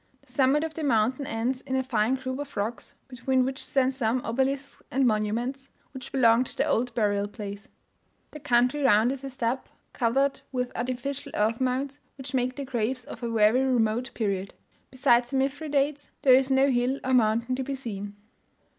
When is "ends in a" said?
1.27-1.83